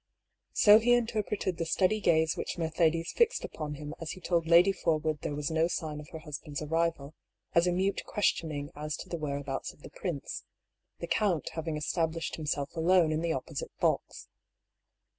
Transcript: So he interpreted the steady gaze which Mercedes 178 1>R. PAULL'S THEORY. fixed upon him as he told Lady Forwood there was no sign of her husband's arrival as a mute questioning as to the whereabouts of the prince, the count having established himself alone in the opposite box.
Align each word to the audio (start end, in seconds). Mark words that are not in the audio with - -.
So 0.53 0.79
he 0.79 0.93
interpreted 0.95 1.57
the 1.59 1.65
steady 1.67 2.01
gaze 2.01 2.35
which 2.35 2.57
Mercedes 2.57 3.13
178 3.13 3.13
1>R. 3.13 3.13
PAULL'S 3.13 3.13
THEORY. 3.13 3.17
fixed 3.27 3.45
upon 3.45 3.73
him 3.75 3.93
as 4.01 4.11
he 4.13 4.19
told 4.19 4.47
Lady 4.47 4.71
Forwood 4.71 5.21
there 5.21 5.35
was 5.35 5.51
no 5.51 5.67
sign 5.67 5.99
of 5.99 6.09
her 6.09 6.17
husband's 6.17 6.59
arrival 6.63 7.13
as 7.53 7.67
a 7.67 7.71
mute 7.71 8.01
questioning 8.07 8.71
as 8.75 8.97
to 8.97 9.09
the 9.09 9.19
whereabouts 9.19 9.71
of 9.73 9.83
the 9.83 9.91
prince, 9.91 10.43
the 10.97 11.05
count 11.05 11.49
having 11.49 11.77
established 11.77 12.37
himself 12.37 12.75
alone 12.75 13.11
in 13.11 13.21
the 13.21 13.31
opposite 13.33 13.77
box. 13.79 14.27